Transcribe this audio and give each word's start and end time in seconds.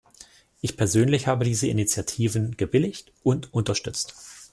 Ich 0.61 0.77
persönlich 0.77 1.27
habe 1.27 1.45
diese 1.45 1.67
Initiativen 1.67 2.57
gebilligt 2.57 3.11
und 3.21 3.53
unterstützt. 3.53 4.15